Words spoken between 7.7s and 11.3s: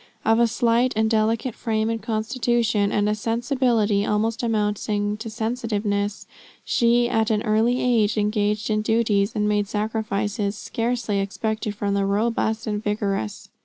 age engaged in duties and made sacrifices scarcely